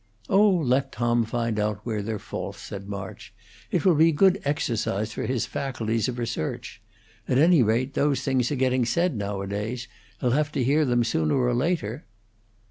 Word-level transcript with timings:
"Oh, 0.29 0.49
let 0.49 0.91
Tom 0.91 1.25
find 1.25 1.59
out 1.59 1.81
where 1.83 2.01
they're 2.01 2.17
false," 2.17 2.59
said 2.59 2.89
March. 2.89 3.35
"It 3.69 3.85
will 3.85 3.93
be 3.93 4.11
good 4.11 4.41
exercise 4.43 5.13
for 5.13 5.27
his 5.27 5.45
faculties 5.45 6.07
of 6.07 6.17
research. 6.17 6.81
At 7.27 7.37
any 7.37 7.61
rate, 7.61 7.93
those 7.93 8.21
things 8.23 8.51
are 8.51 8.55
getting 8.55 8.83
said 8.83 9.15
nowadays; 9.15 9.87
he'll 10.19 10.31
have 10.31 10.51
to 10.53 10.63
hear 10.63 10.85
them 10.85 11.03
sooner 11.03 11.35
or 11.37 11.53
later." 11.53 12.07